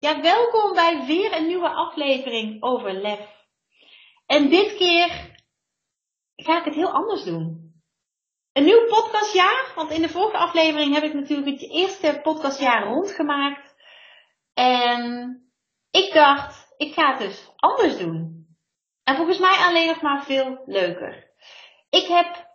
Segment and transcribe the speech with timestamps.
[0.00, 3.46] Ja, welkom bij weer een nieuwe aflevering over lef.
[4.26, 5.36] En dit keer
[6.36, 7.72] ga ik het heel anders doen.
[8.52, 13.74] Een nieuw podcastjaar, want in de vorige aflevering heb ik natuurlijk het eerste podcastjaar rondgemaakt.
[14.54, 15.32] En
[15.90, 18.46] ik dacht, ik ga het dus anders doen.
[19.04, 21.30] En volgens mij alleen nog maar veel leuker.
[21.90, 22.48] Ik heb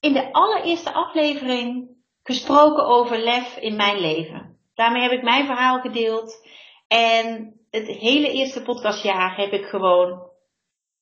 [0.00, 4.53] in de allereerste aflevering gesproken over lef in mijn leven.
[4.74, 6.46] Daarmee heb ik mijn verhaal gedeeld.
[6.88, 10.32] En het hele eerste podcastjaar heb ik gewoon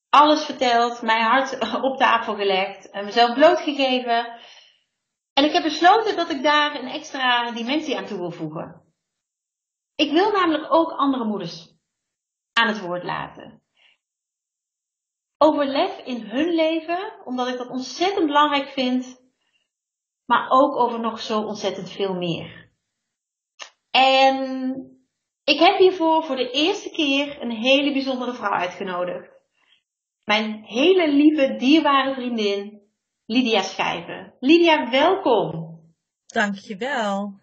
[0.09, 4.41] alles verteld, mijn hart op tafel gelegd en mezelf blootgegeven.
[5.33, 8.95] En ik heb besloten dat ik daar een extra dimensie aan toe wil voegen.
[9.95, 11.77] Ik wil namelijk ook andere moeders
[12.53, 13.63] aan het woord laten.
[15.39, 19.21] Over lef in hun leven, omdat ik dat ontzettend belangrijk vind,
[20.25, 22.62] maar ook over nog zo ontzettend veel meer.
[23.93, 24.75] En
[25.45, 29.31] ik heb hiervoor voor de eerste keer een hele bijzondere vrouw uitgenodigd.
[30.25, 32.81] Mijn hele lieve, dierbare vriendin,
[33.27, 34.35] Lydia Schijven.
[34.41, 35.81] Lydia, welkom.
[36.27, 37.41] Dankjewel.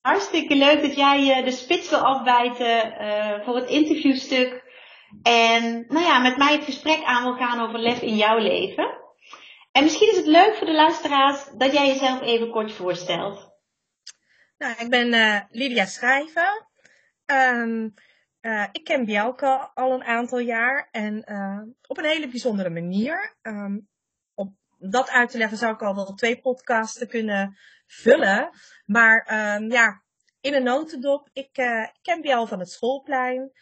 [0.00, 4.62] Hartstikke leuk dat jij uh, de spits wil afbijten uh, voor het interviewstuk.
[5.22, 8.98] En nou ja, met mij het gesprek aan wil gaan over lef in jouw leven.
[9.72, 13.49] En misschien is het leuk voor de luisteraars dat jij jezelf even kort voorstelt.
[14.60, 16.66] Nou, ik ben uh, Lydia Schrijven.
[17.26, 17.94] Um,
[18.40, 23.36] uh, ik ken Bjelke al een aantal jaar en uh, op een hele bijzondere manier.
[23.42, 23.88] Um,
[24.34, 28.50] om dat uit te leggen zou ik al wel twee podcasten kunnen vullen.
[28.84, 30.02] Maar um, ja,
[30.40, 31.52] in een notendop, ik,
[32.02, 33.52] ken Bjel van het schoolplein.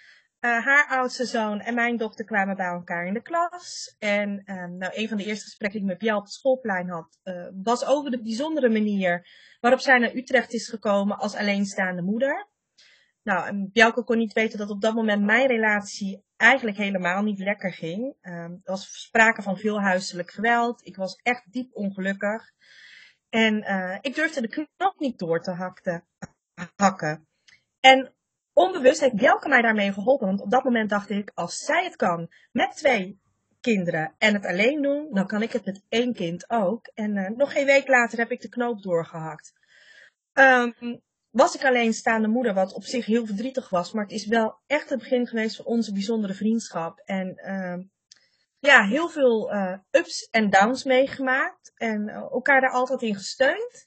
[0.41, 3.97] Haar oudste zoon en mijn dochter kwamen bij elkaar in de klas.
[3.99, 4.43] En
[4.79, 7.19] nou, een van de eerste gesprekken die ik met Bjel op het schoolplein had,
[7.63, 9.29] was over de bijzondere manier
[9.61, 12.49] waarop zij naar Utrecht is gekomen als alleenstaande moeder.
[13.23, 17.39] Nou, en Bjelke kon niet weten dat op dat moment mijn relatie eigenlijk helemaal niet
[17.39, 18.17] lekker ging.
[18.23, 20.87] Um, er was sprake van veel huiselijk geweld.
[20.87, 22.51] Ik was echt diep ongelukkig.
[23.29, 25.51] En uh, ik durfde de knop niet door te
[26.77, 27.27] hakken.
[27.81, 28.15] En
[28.59, 30.27] onbewust heeft Bjelke mij daarmee geholpen.
[30.27, 33.21] Want op dat moment dacht ik, als zij het kan met twee
[33.61, 36.91] kinderen en het alleen doen, dan kan ik het met één kind ook.
[36.95, 39.53] En uh, nog geen week later heb ik de knoop doorgehakt.
[40.33, 44.61] Um, was ik alleenstaande moeder, wat op zich heel verdrietig was, maar het is wel
[44.67, 46.99] echt het begin geweest van onze bijzondere vriendschap.
[47.05, 47.85] En uh,
[48.59, 53.87] ja, heel veel uh, ups en downs meegemaakt en uh, elkaar daar altijd in gesteund.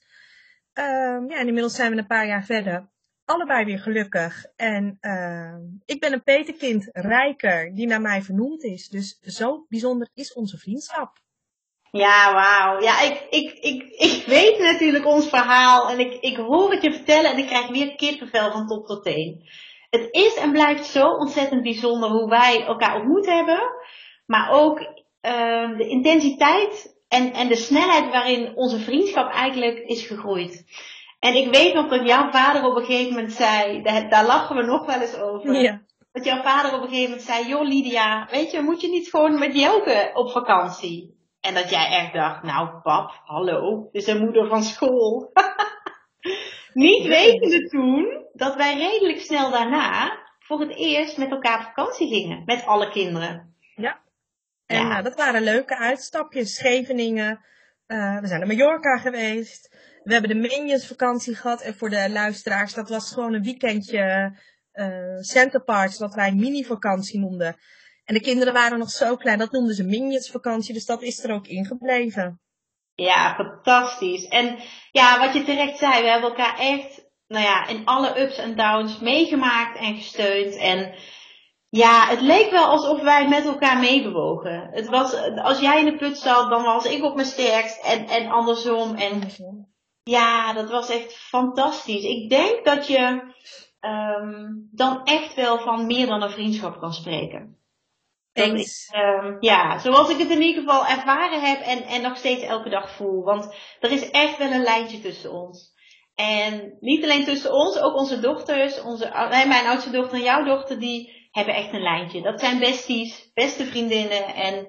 [0.73, 2.90] Um, ja, inmiddels zijn we een paar jaar verder
[3.31, 4.45] allebei weer gelukkig.
[4.55, 5.55] En uh,
[5.85, 8.89] ik ben een peterkind, rijker, die naar mij vernoemd is.
[8.89, 11.19] Dus zo bijzonder is onze vriendschap.
[11.91, 12.81] Ja, wauw.
[12.81, 16.93] Ja, ik, ik, ik, ik weet natuurlijk ons verhaal en ik, ik hoor het je
[16.93, 19.49] vertellen en ik krijg weer kippenvel van top tot teen.
[19.89, 23.59] Het is en blijft zo ontzettend bijzonder hoe wij elkaar ontmoet hebben,
[24.25, 30.65] maar ook uh, de intensiteit en, en de snelheid waarin onze vriendschap eigenlijk is gegroeid.
[31.21, 34.55] En ik weet nog dat jouw vader op een gegeven moment zei, daar, daar lachen
[34.55, 35.61] we nog wel eens over.
[35.61, 35.81] Ja.
[36.11, 39.09] Dat jouw vader op een gegeven moment zei, joh Lydia, weet je, moet je niet
[39.09, 41.19] gewoon met Jelke op vakantie?
[41.39, 45.31] En dat jij echt dacht, nou pap, hallo, dit is een moeder van school.
[46.73, 52.07] niet wetende toen dat wij redelijk snel daarna voor het eerst met elkaar op vakantie
[52.07, 52.43] gingen.
[52.45, 53.55] Met alle kinderen.
[53.75, 54.01] Ja.
[54.65, 54.87] En ja.
[54.87, 56.55] Nou, dat waren leuke uitstapjes.
[56.55, 57.45] Scheveningen.
[57.87, 59.75] Uh, we zijn naar Mallorca geweest.
[60.03, 61.61] We hebben de Minions vakantie gehad.
[61.61, 64.33] En voor de luisteraars, dat was gewoon een weekendje
[64.73, 67.55] uh, wat wij mini-vakantie noemden.
[68.05, 70.73] En de kinderen waren nog zo klein, dat noemden ze Minions vakantie.
[70.73, 72.41] Dus dat is er ook ingebleven.
[72.95, 74.27] Ja, fantastisch.
[74.27, 74.57] En
[74.91, 78.55] ja, wat je terecht zei, we hebben elkaar echt, nou ja, in alle ups en
[78.55, 80.55] downs meegemaakt en gesteund.
[80.55, 80.95] En
[81.69, 84.69] ja, het leek wel alsof wij met elkaar meebewogen.
[84.71, 88.07] Het was, als jij in de put zat, dan was ik op mijn sterkst en,
[88.07, 88.95] en andersom.
[88.95, 89.21] En
[90.11, 92.03] ja, dat was echt fantastisch.
[92.03, 93.33] Ik denk dat je
[93.81, 97.55] um, dan echt wel van meer dan een vriendschap kan spreken.
[98.33, 102.43] Is, um, ja, zoals ik het in ieder geval ervaren heb en, en nog steeds
[102.43, 103.23] elke dag voel.
[103.23, 105.73] Want er is echt wel een lijntje tussen ons.
[106.15, 109.09] En niet alleen tussen ons, ook onze dochters, onze,
[109.47, 112.21] mijn oudste dochter en jouw dochter, die hebben echt een lijntje.
[112.21, 114.25] Dat zijn besties, beste vriendinnen.
[114.25, 114.67] En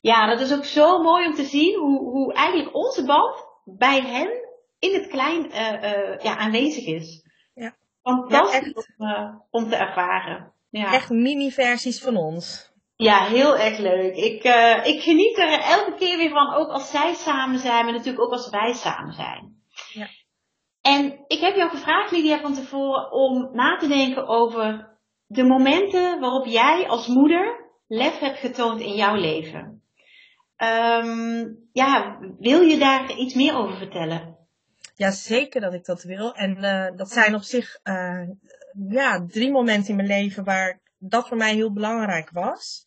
[0.00, 4.00] ja, dat is ook zo mooi om te zien hoe, hoe eigenlijk onze band bij
[4.00, 4.45] hen
[4.78, 7.24] in het klein uh, uh, ja, aanwezig is.
[7.54, 7.76] Ja.
[8.02, 10.52] Fantastisch om, uh, om te ervaren.
[10.70, 10.92] Ja.
[10.92, 12.74] Echt mini-versies van ons.
[12.96, 14.16] Ja, heel erg leuk.
[14.16, 14.44] Ik,
[14.86, 18.32] ik geniet er elke keer weer van, ook als zij samen zijn, maar natuurlijk ook
[18.32, 19.62] als wij samen zijn.
[19.92, 20.08] Ja.
[20.80, 26.20] En ik heb jou gevraagd, Lydia, van tevoren om na te denken over de momenten
[26.20, 29.82] waarop jij als moeder lef hebt getoond in jouw leven.
[30.56, 34.35] Um, ja, wil je daar iets meer over vertellen?
[34.98, 36.34] Ja, zeker dat ik dat wil.
[36.34, 38.28] En uh, dat zijn op zich uh,
[38.88, 42.86] ja, drie momenten in mijn leven waar dat voor mij heel belangrijk was.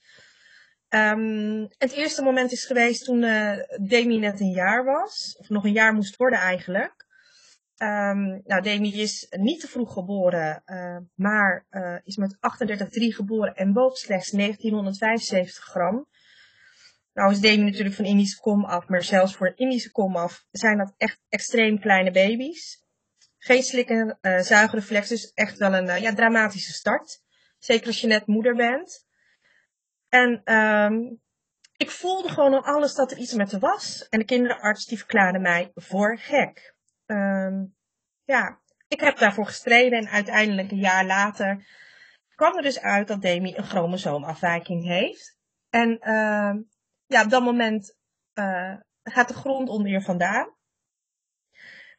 [0.89, 5.35] Um, het eerste moment is geweest toen uh, Demi net een jaar was.
[5.39, 7.07] Of nog een jaar moest worden eigenlijk.
[7.77, 10.63] Um, nou, Demi is niet te vroeg geboren,
[11.15, 11.65] maar
[12.03, 16.07] is met 38,3 geboren en woog slechts 1975 gram.
[17.19, 20.45] Nou is Demi natuurlijk van Indische kom af, maar zelfs voor een Indische kom af
[20.51, 22.85] zijn dat echt extreem kleine baby's.
[23.37, 27.21] Geen slikken, uh, zuigreflex, dus echt wel een ja, dramatische start.
[27.57, 29.07] Zeker als je net moeder bent.
[30.09, 31.21] En um,
[31.77, 34.07] ik voelde gewoon aan alles dat er iets met haar was.
[34.09, 36.75] En de kinderarts die verklaarde mij voor gek.
[37.05, 37.75] Um,
[38.23, 41.67] ja, ik heb daarvoor gestreden en uiteindelijk een jaar later
[42.35, 45.37] kwam er dus uit dat Demi een chromosoomafwijking heeft.
[45.69, 46.53] En uh,
[47.09, 47.97] ja, op dat moment
[48.33, 50.55] uh, gaat de grond onder je vandaan.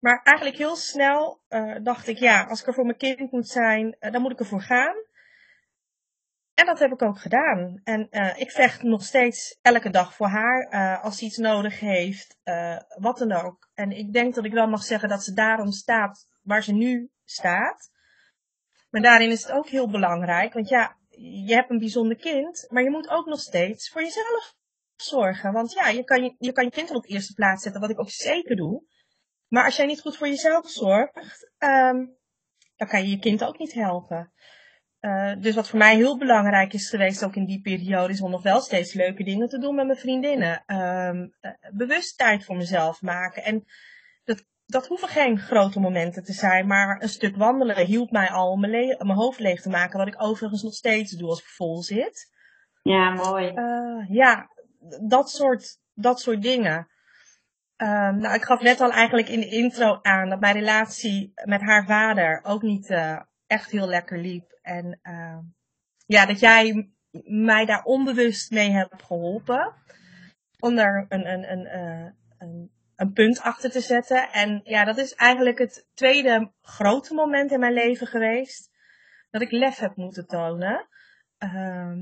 [0.00, 3.48] Maar eigenlijk heel snel uh, dacht ik, ja, als ik er voor mijn kind moet
[3.48, 4.94] zijn, dan moet ik ervoor gaan.
[6.54, 7.80] En dat heb ik ook gedaan.
[7.84, 10.98] En ik vecht nog steeds elke dag voor haar.
[11.02, 12.38] Als ze iets nodig heeft,
[12.98, 13.70] wat dan ook.
[13.74, 17.10] En ik denk dat ik wel mag zeggen dat ze daarom staat waar ze nu
[17.24, 17.90] staat.
[18.90, 20.52] Maar daarin is het ook heel belangrijk.
[20.52, 20.96] Want ja,
[21.46, 22.66] je hebt een bijzonder kind.
[22.68, 24.58] Maar je moet ook nog steeds voor jezelf
[25.02, 25.52] zorgen.
[25.52, 27.80] Want ja, je kan je, je, kan je kind op de eerste plaats zetten.
[27.80, 28.84] Wat ik ook zeker doe.
[29.48, 32.16] Maar als jij niet goed voor jezelf zorgt, um,
[32.76, 34.32] dan kan je je kind ook niet helpen.
[35.00, 38.30] Uh, dus wat voor mij heel belangrijk is geweest, ook in die periode, is om
[38.30, 40.62] nog wel steeds leuke dingen te doen met mijn vriendinnen.
[40.66, 43.44] Um, uh, bewust tijd voor mezelf maken.
[43.44, 43.64] En
[44.24, 48.50] dat, dat hoeven geen grote momenten te zijn, maar een stuk wandelen hielp mij al
[48.50, 51.46] om mijn, mijn hoofd leeg te maken, wat ik overigens nog steeds doe als ik
[51.46, 52.28] vol zit.
[52.82, 53.52] Ja, mooi.
[53.54, 54.50] Uh, ja,
[55.08, 56.88] dat soort, dat soort dingen.
[57.76, 61.60] Um, nou, ik gaf net al eigenlijk in de intro aan dat mijn relatie met
[61.60, 62.90] haar vader ook niet
[63.46, 64.58] echt heel lekker liep.
[64.62, 65.38] En uh,
[66.06, 66.90] ja, dat jij
[67.24, 69.74] mij daar onbewust mee hebt geholpen.
[70.58, 74.32] Om daar een, een, een, uh, een, een punt achter te zetten.
[74.32, 78.70] En ja, dat is eigenlijk het tweede grote moment in mijn leven geweest.
[79.30, 80.88] Dat ik lef heb moeten tonen.
[81.38, 81.96] Uh,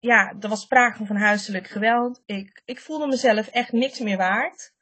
[0.00, 2.22] ja, er was sprake van huiselijk geweld.
[2.26, 4.72] Ik, ik voelde mezelf echt niks meer waard.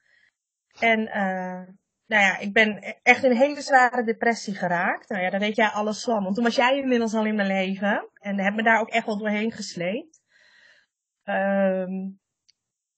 [0.78, 1.62] En uh,
[2.06, 5.08] nou ja, ik ben echt in een hele zware depressie geraakt.
[5.08, 6.22] Nou ja, daar weet jij alles van.
[6.22, 8.08] Want toen was jij inmiddels al in mijn leven.
[8.14, 10.20] En heb me daar ook echt wel doorheen gesleept.
[11.24, 12.20] Um,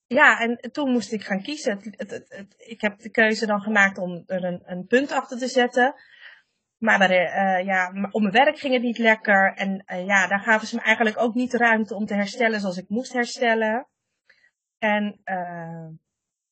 [0.07, 1.79] ja, en toen moest ik gaan kiezen.
[1.81, 5.47] Het, het, ik heb de keuze dan gemaakt om er een, een punt achter te
[5.47, 5.95] zetten.
[6.81, 9.53] Maar de, uh, ja, op mijn werk ging het niet lekker.
[9.53, 12.59] En uh, ja, daar gaven ze me eigenlijk ook niet de ruimte om te herstellen
[12.59, 13.87] zoals ik moest herstellen.
[14.77, 15.21] En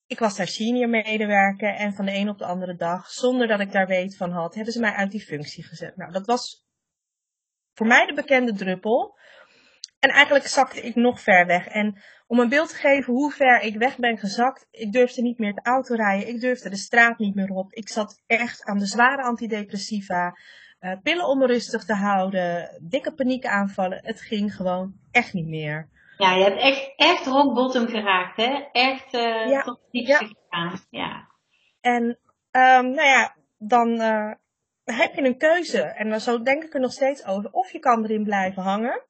[0.06, 3.60] ik was daar senior medewerker en van de een op de andere dag, zonder dat
[3.60, 5.96] ik daar weet van had, hebben ze mij uit die functie gezet.
[5.96, 6.65] Nou, dat was
[7.74, 9.18] voor mij de bekende druppel.
[10.00, 11.68] En eigenlijk zakte ik nog ver weg.
[11.68, 15.39] En om een beeld te geven hoe ver ik weg ben gezakt, ik durfde niet
[15.39, 17.74] meer de auto rijden, ik durfde de straat niet meer op.
[17.74, 20.38] Ik zat echt aan de zware antidepressiva,
[20.79, 24.00] uh, pillen om me rustig te houden, dikke paniekaanvallen.
[24.03, 25.89] Het ging gewoon echt niet meer.
[26.17, 28.67] Ja, je hebt echt, echt rock bottom geraakt, hè?
[28.71, 29.62] Echt uh, ja.
[29.62, 30.29] tot diepste ja.
[30.50, 30.79] gegaan.
[30.89, 31.27] Ja.
[31.81, 32.03] En
[32.51, 34.31] um, nou ja, dan uh,
[34.83, 35.81] heb je een keuze.
[35.81, 37.51] En zo denk ik er nog steeds over.
[37.51, 39.07] Of je kan erin blijven hangen.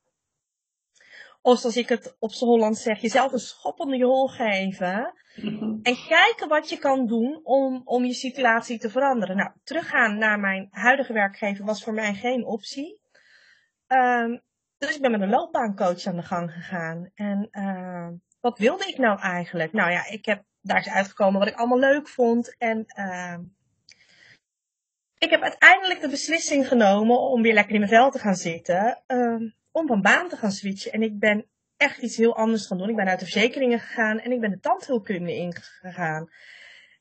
[1.42, 5.14] Of zoals ik het op z'n Holland zeg, jezelf een schop onder je hol geven.
[5.84, 9.36] En kijken wat je kan doen om, om je situatie te veranderen.
[9.36, 13.00] Nou, teruggaan naar mijn huidige werkgever was voor mij geen optie.
[13.88, 14.42] Um,
[14.78, 17.12] dus ik ben met een loopbaancoach aan de gang gegaan.
[17.16, 18.08] En uh,
[18.40, 19.74] wat wilde ik nou eigenlijk?
[19.74, 22.56] Nou ja, ik heb daar is uitgekomen wat ik allemaal leuk vond.
[22.58, 23.38] En uh,
[25.18, 29.04] ik heb uiteindelijk de beslissing genomen om weer lekker in mijn vel te gaan zitten.
[29.08, 30.92] Uh, om van baan te gaan switchen.
[30.92, 31.46] En ik ben
[31.78, 32.90] echt iets heel anders gaan doen.
[32.90, 36.30] Ik ben uit de verzekeringen gegaan en ik ben de tandheelkunde ingegaan.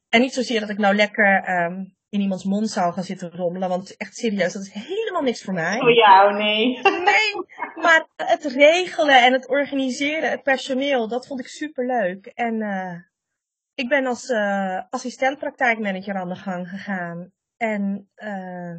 [0.08, 3.68] En niet zozeer dat ik nou lekker um, in iemands mond zou gaan zitten rommelen.
[3.68, 5.78] Want echt serieus, dat is helemaal niks voor mij.
[5.78, 6.80] Voor jou, nee.
[6.82, 7.34] Nee,
[7.75, 12.26] maar het regelen en het organiseren, het personeel, dat vond ik super leuk.
[12.26, 12.94] En uh,
[13.75, 17.32] ik ben als uh, assistent praktijkmanager aan de gang gegaan.
[17.56, 18.75] En uh,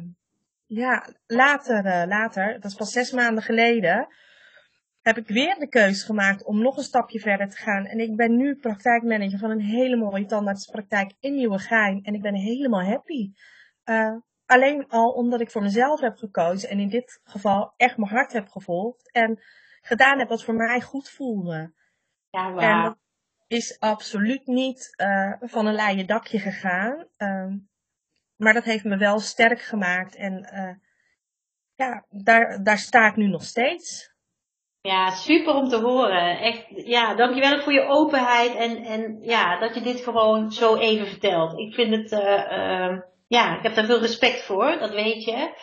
[0.70, 4.08] ja, later, later, dat is pas zes maanden geleden,
[5.02, 7.86] heb ik weer de keuze gemaakt om nog een stapje verder te gaan.
[7.86, 12.02] En ik ben nu praktijkmanager van een hele mooie tandartspraktijk in Nieuwegein.
[12.02, 13.32] En ik ben helemaal happy.
[13.84, 18.10] Uh, alleen al omdat ik voor mezelf heb gekozen en in dit geval echt mijn
[18.10, 19.12] hart heb gevolgd.
[19.12, 19.42] En
[19.80, 21.74] gedaan heb wat voor mij goed voelde.
[22.30, 22.76] Ja, waar.
[22.76, 22.98] En dat
[23.46, 27.06] is absoluut niet uh, van een leien dakje gegaan.
[27.18, 27.54] Uh,
[28.40, 30.16] maar dat heeft me wel sterk gemaakt.
[30.16, 30.74] En uh,
[31.74, 34.12] ja, daar, daar sta ik nu nog steeds.
[34.80, 36.40] Ja, super om te horen.
[36.40, 41.06] Echt, ja, dankjewel voor je openheid en, en ja, dat je dit gewoon zo even
[41.06, 41.58] vertelt.
[41.58, 45.54] Ik vind het, uh, uh, ja, ik heb daar veel respect voor, dat weet je.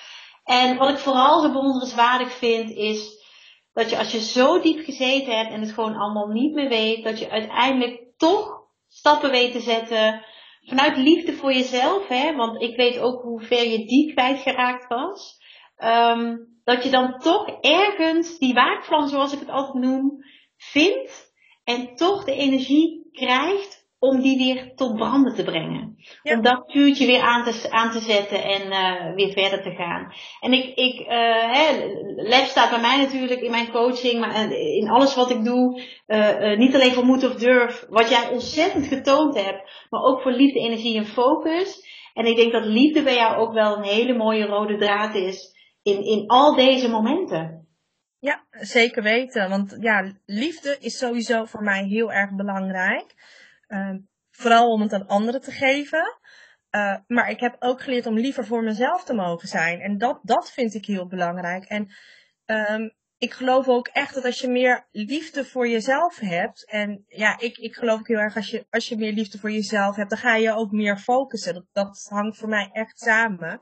[0.44, 3.26] En wat ik vooral zo bewonderenswaardig vind, is
[3.74, 7.04] dat je als je zo diep gezeten hebt en het gewoon allemaal niet meer weet,
[7.04, 10.26] dat je uiteindelijk toch stappen weet te zetten
[10.68, 12.36] vanuit liefde voor jezelf, hè.
[12.36, 15.38] Want ik weet ook hoe ver je die kwijtgeraakt was.
[15.84, 20.18] Um, dat je dan toch ergens die waakvlam, zoals ik het altijd noem,
[20.58, 21.34] vindt
[21.64, 25.96] en toch de energie krijgt om die weer tot branden te brengen.
[26.24, 26.36] Ja.
[26.36, 30.14] Om dat vuurtje weer aan te, aan te zetten en uh, weer verder te gaan.
[30.40, 31.08] En ik, ik uh,
[31.54, 35.82] hè, lef staat bij mij natuurlijk in mijn coaching, maar in alles wat ik doe.
[36.08, 40.32] Uh, niet alleen voor moed of durf, wat jij ontzettend getoond hebt, maar ook voor
[40.32, 41.96] liefde, energie en focus.
[42.14, 45.56] En ik denk dat liefde bij jou ook wel een hele mooie rode draad is
[45.84, 47.68] in, in al deze momenten.
[48.20, 49.50] Ja, zeker weten.
[49.50, 53.16] Want ja, liefde is sowieso voor mij heel erg belangrijk.
[53.68, 53.96] Uh,
[54.32, 56.20] vooral om het aan anderen te geven.
[56.72, 59.80] Uh, maar ik heb ook geleerd om liever voor mezelf te mogen zijn.
[59.80, 61.66] En dat, dat vind ik heel belangrijk.
[61.66, 61.92] En
[62.46, 66.70] um, ik geloof ook echt dat als je meer liefde voor jezelf hebt.
[66.70, 69.52] En ja, ik, ik geloof ook heel erg als je, als je meer liefde voor
[69.52, 71.54] jezelf hebt, dan ga je ook meer focussen.
[71.54, 73.62] Dat, dat hangt voor mij echt samen.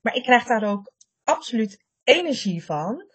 [0.00, 0.92] Maar ik krijg daar ook
[1.24, 3.06] absoluut energie van.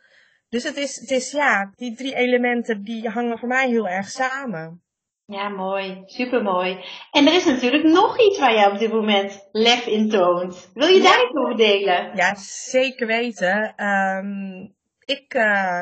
[0.50, 4.10] Dus het is, het is ja, die drie elementen die hangen voor mij heel erg
[4.10, 4.84] samen.
[5.26, 6.04] Ja, mooi.
[6.06, 6.84] Supermooi.
[7.12, 10.72] En er is natuurlijk nog iets waar jij op dit moment lef in toont.
[10.74, 12.16] Wil je daar iets over delen?
[12.16, 13.86] Ja, zeker weten.
[13.86, 14.76] Um,
[15.06, 15.82] ik uh,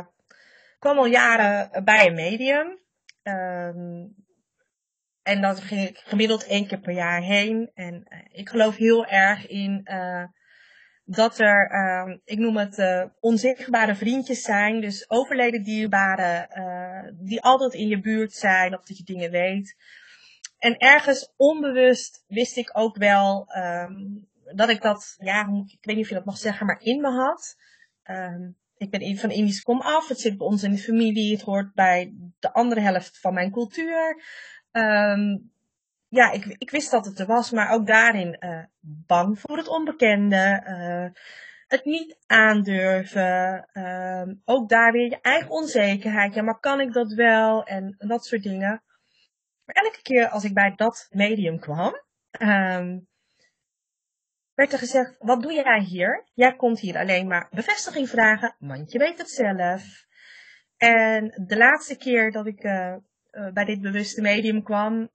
[0.79, 2.79] kwam al jaren bij een medium.
[3.23, 4.15] Um,
[5.23, 7.71] en dat ging ik gemiddeld één keer per jaar heen.
[7.73, 10.23] En uh, ik geloof heel erg in uh,
[11.03, 14.81] dat er, uh, ik noem het, uh, onzichtbare vriendjes zijn.
[14.81, 19.75] Dus overleden dierbaren uh, die altijd in je buurt zijn of dat je dingen weet.
[20.57, 26.03] En ergens onbewust wist ik ook wel um, dat ik dat, ja, ik weet niet
[26.03, 27.55] of je dat mag zeggen, maar in me had.
[28.03, 31.41] Um, ik ben van Indisch kom af, het zit bij ons in de familie, het
[31.41, 34.23] hoort bij de andere helft van mijn cultuur.
[36.11, 39.67] Ja, ik, ik wist dat het er was, maar ook daarin uh, bang voor het
[39.67, 40.63] onbekende.
[40.67, 41.21] Uh,
[41.67, 43.69] het niet aandurven.
[43.73, 46.33] Uh, ook daar weer je eigen onzekerheid.
[46.33, 47.63] Ja, maar kan ik dat wel?
[47.63, 48.83] En dat soort dingen.
[49.65, 52.01] Maar elke keer als ik bij dat medium kwam,
[52.39, 53.07] um,
[54.53, 56.25] werd er gezegd: Wat doe jij hier?
[56.33, 60.05] Jij komt hier alleen maar bevestiging vragen, want je weet het zelf.
[60.77, 62.95] En de laatste keer dat ik uh,
[63.53, 65.09] bij dit bewuste medium kwam,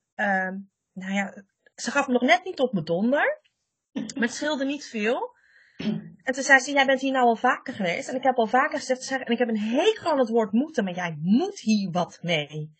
[0.97, 3.41] nou ja, ze gaf me nog net niet op mijn donder.
[3.93, 5.35] Maar het scheelde niet veel.
[6.23, 8.09] En toen zei ze, jij bent hier nou al vaker geweest.
[8.09, 10.85] En ik heb al vaker gezegd, en ik heb een hekel aan het woord moeten,
[10.85, 12.75] maar jij moet hier wat mee.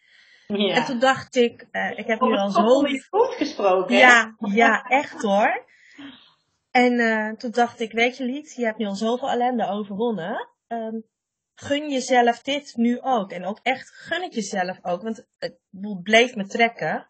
[0.47, 0.75] Ja.
[0.75, 2.63] En toen dacht ik, uh, ik heb nu al zo...
[2.63, 3.97] goed gesproken.
[3.97, 5.65] Ja, ja, echt hoor.
[6.71, 10.49] En uh, toen dacht ik, weet je Liet, je hebt nu al zoveel ellende overwonnen.
[10.69, 11.05] Um,
[11.55, 13.33] gun jezelf dit nu ook.
[13.33, 15.03] En ook echt gun het jezelf ook.
[15.03, 15.59] Want het
[16.03, 17.09] bleef me trekken.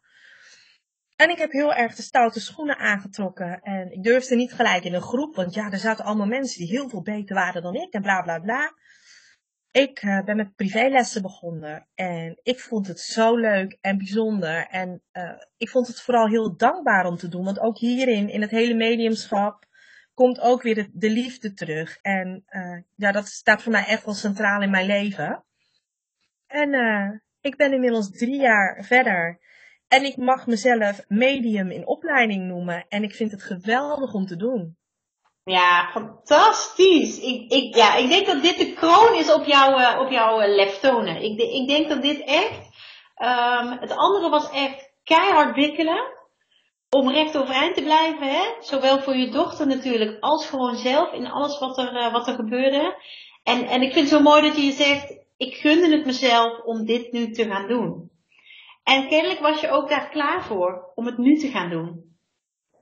[1.16, 3.60] En ik heb heel erg de stoute schoenen aangetrokken.
[3.62, 6.68] En ik durfde niet gelijk in een groep, want ja, er zaten allemaal mensen die
[6.68, 8.74] heel veel beter waren dan ik en bla bla bla.
[9.70, 14.66] Ik uh, ben met privélessen begonnen en ik vond het zo leuk en bijzonder.
[14.66, 18.40] En uh, ik vond het vooral heel dankbaar om te doen, want ook hierin, in
[18.40, 19.64] het hele mediumschap,
[20.14, 21.98] komt ook weer de, de liefde terug.
[22.02, 25.44] En uh, ja, dat staat voor mij echt wel centraal in mijn leven.
[26.46, 29.40] En ik ben inmiddels drie jaar verder.
[29.88, 32.86] En ik mag mezelf medium in opleiding noemen.
[32.88, 34.76] En ik vind het geweldig om te doen.
[35.44, 37.20] Ja, fantastisch.
[37.20, 40.42] Ik, ik, ja, ik denk dat dit de kroon is op jouw, uh, op jouw
[40.42, 41.22] uh, leftonen.
[41.22, 42.74] Ik, ik denk dat dit echt...
[43.18, 46.14] Um, het andere was echt keihard wikkelen.
[46.90, 48.28] om recht overeind te blijven.
[48.28, 48.42] Hè?
[48.60, 52.34] Zowel voor je dochter natuurlijk als gewoon zelf in alles wat er, uh, wat er
[52.34, 52.96] gebeurde.
[53.42, 56.84] En, en ik vind het zo mooi dat je zegt, ik gunde het mezelf om
[56.84, 58.10] dit nu te gaan doen.
[58.86, 62.16] En kennelijk was je ook daar klaar voor om het nu te gaan doen.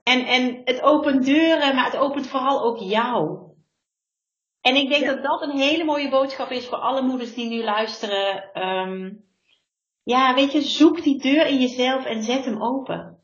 [0.02, 3.38] En, en het opent deuren, maar het opent vooral ook jou.
[4.60, 7.62] En ik denk dat dat een hele mooie boodschap is voor alle moeders die nu
[7.64, 8.62] luisteren.
[8.62, 9.24] Um,
[10.02, 13.18] ja, weet je, zoek die deur in jezelf en zet hem open.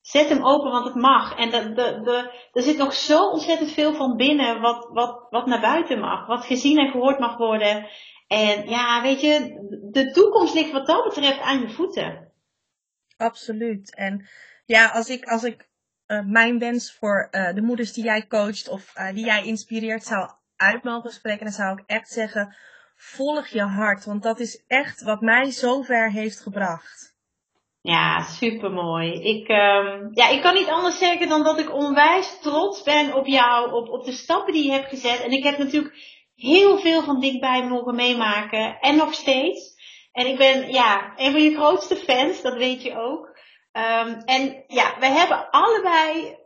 [0.00, 1.36] Zet hem open, want het mag.
[1.36, 5.46] En de, de, de, er zit nog zo ontzettend veel van binnen wat, wat, wat
[5.46, 6.26] naar buiten mag.
[6.26, 7.88] Wat gezien en gehoord mag worden.
[8.26, 9.58] En ja, weet je,
[9.90, 12.32] de toekomst ligt wat dat betreft aan je voeten.
[13.16, 13.94] Absoluut.
[13.94, 14.28] En
[14.66, 15.68] ja, als ik, als ik
[16.06, 20.04] uh, mijn wens voor uh, de moeders die jij coacht of uh, die jij inspireert
[20.04, 22.56] zou uit mogen spreken, dan zou ik echt zeggen,
[22.96, 24.04] volg je hart.
[24.04, 27.12] Want dat is echt wat mij zover heeft gebracht.
[27.80, 29.12] Ja, supermooi.
[29.12, 33.26] Ik, um, ja, ik kan niet anders zeggen dan dat ik onwijs trots ben op
[33.26, 35.20] jou, op, op de stappen die je hebt gezet.
[35.20, 38.78] En ik heb natuurlijk heel veel van dichtbij mogen meemaken.
[38.80, 39.74] En nog steeds.
[40.12, 43.26] En ik ben ja, een van je grootste fans, dat weet je ook.
[43.72, 46.36] Um, en ja, wij hebben allebei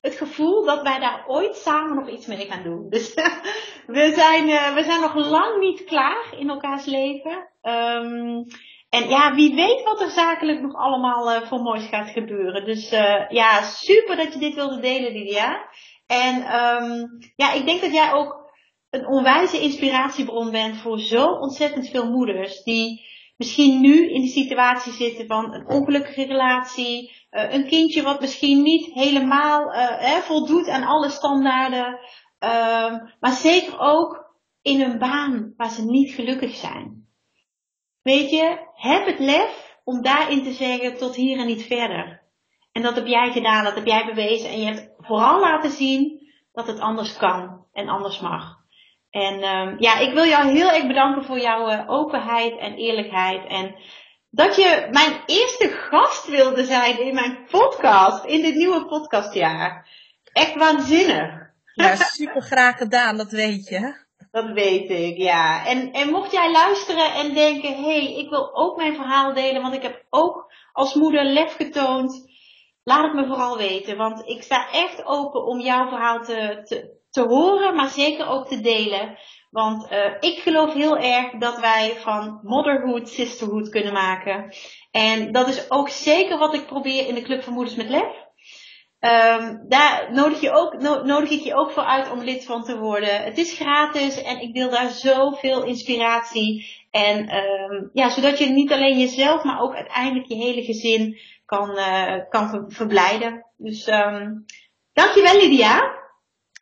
[0.00, 2.88] het gevoel dat wij daar ooit samen nog iets mee gaan doen.
[2.88, 3.14] Dus
[3.86, 7.48] we, zijn, uh, we zijn nog lang niet klaar in elkaars leven.
[7.62, 8.46] Um,
[8.88, 12.64] en ja, wie weet wat er zakelijk nog allemaal uh, voor moois gaat gebeuren.
[12.64, 15.68] Dus uh, ja, super dat je dit wilde delen, Lydia.
[16.06, 18.41] En um, ja, ik denk dat jij ook
[18.92, 24.92] een onwijze inspiratiebron bent voor zo ontzettend veel moeders die misschien nu in die situatie
[24.92, 30.82] zitten van een ongelukkige relatie, uh, een kindje wat misschien niet helemaal uh, voldoet aan
[30.82, 31.98] alle standaarden,
[32.40, 37.06] uh, maar zeker ook in een baan waar ze niet gelukkig zijn.
[38.02, 42.22] Weet je, heb het lef om daarin te zeggen tot hier en niet verder.
[42.72, 46.30] En dat heb jij gedaan, dat heb jij bewezen en je hebt vooral laten zien
[46.52, 48.61] dat het anders kan en anders mag.
[49.12, 53.46] En um, ja, ik wil jou heel erg bedanken voor jouw uh, openheid en eerlijkheid.
[53.48, 53.74] En
[54.30, 59.88] dat je mijn eerste gast wilde zijn in mijn podcast, in dit nieuwe podcastjaar.
[60.32, 61.50] Echt waanzinnig.
[61.74, 64.00] Ja, super graag gedaan, dat weet je.
[64.30, 65.66] Dat weet ik, ja.
[65.66, 69.62] En, en mocht jij luisteren en denken, hé, hey, ik wil ook mijn verhaal delen,
[69.62, 72.30] want ik heb ook als moeder lef getoond.
[72.84, 77.00] Laat het me vooral weten, want ik sta echt open om jouw verhaal te, te,
[77.12, 79.18] te horen, maar zeker ook te delen.
[79.50, 84.54] Want uh, ik geloof heel erg dat wij van motherhood sisterhood kunnen maken.
[84.90, 88.20] En dat is ook zeker wat ik probeer in de Club van Moeders met Lef.
[89.00, 92.64] Um, daar nodig, je ook, no, nodig ik je ook voor uit om lid van
[92.64, 93.22] te worden.
[93.22, 96.66] Het is gratis en ik deel daar zoveel inspiratie.
[96.90, 101.70] En um, ja, zodat je niet alleen jezelf, maar ook uiteindelijk je hele gezin kan,
[101.70, 103.46] uh, kan ver, verblijden.
[103.56, 104.44] Dus um,
[104.92, 106.01] dankjewel Lydia.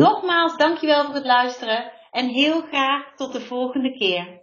[0.00, 4.39] Nogmaals dankjewel voor het luisteren en heel graag tot de volgende keer.